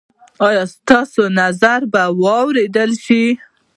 [0.47, 3.23] ایا ستاسو نظر به واوریدل شي؟